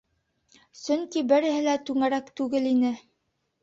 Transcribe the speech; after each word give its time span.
Сөнки 0.85 1.23
береһе 1.33 1.61
лә 1.69 1.79
түңәрәк 1.93 2.35
түгел 2.43 2.71
ине. 2.77 2.97